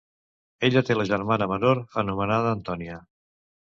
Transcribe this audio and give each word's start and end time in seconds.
Ella 0.69 0.83
té 0.87 0.95
la 0.97 1.05
germana 1.11 1.51
menor 1.53 1.85
anomenada 2.05 2.59
Antonia. 2.59 3.03